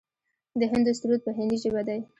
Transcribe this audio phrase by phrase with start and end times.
[0.59, 1.99] د هندو سرود په هندۍ ژبه دی.